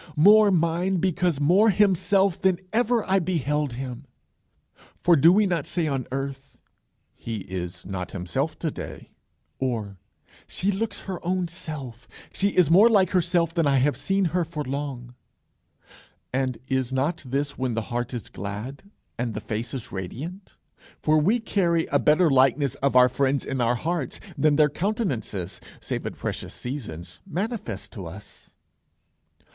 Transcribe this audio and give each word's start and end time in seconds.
more 0.15 0.49
mine 0.49 0.97
because 0.97 1.39
more 1.39 1.69
himself 1.69 2.41
than 2.41 2.59
ever 2.73 3.05
I 3.07 3.19
beheld 3.19 3.73
him!" 3.73 4.07
For 5.03 5.15
do 5.15 5.31
we 5.31 5.45
not 5.45 5.67
say 5.67 5.85
on 5.85 6.07
earth, 6.11 6.57
"He 7.13 7.41
is 7.41 7.85
not 7.85 8.11
himself 8.11 8.57
to 8.57 8.71
day," 8.71 9.11
or 9.59 9.99
"She 10.47 10.71
looks 10.71 11.01
her 11.01 11.23
own 11.23 11.47
self;" 11.47 12.07
"She 12.33 12.47
is 12.47 12.71
more 12.71 12.89
like 12.89 13.11
herself 13.11 13.53
than 13.53 13.67
I 13.67 13.75
have 13.77 13.95
seen 13.95 14.25
her 14.33 14.43
for 14.43 14.63
long"? 14.63 15.13
And 16.33 16.57
is 16.67 16.91
not 16.91 17.21
this 17.23 17.55
when 17.59 17.75
the 17.75 17.83
heart 17.93 18.11
is 18.11 18.27
glad 18.27 18.81
and 19.19 19.35
the 19.35 19.39
face 19.39 19.71
is 19.71 19.91
radiant? 19.91 20.57
For 21.03 21.19
we 21.19 21.39
carry 21.39 21.85
a 21.91 21.99
better 21.99 22.31
likeness 22.31 22.73
of 22.81 22.95
our 22.95 23.07
friends 23.07 23.45
in 23.45 23.61
our 23.61 23.75
hearts 23.75 24.19
than 24.35 24.55
their 24.55 24.67
countenances, 24.67 25.61
save 25.79 26.07
at 26.07 26.15
precious 26.17 26.55
seasons, 26.55 27.19
manifest 27.27 27.91
to 27.91 28.07
us. 28.07 28.49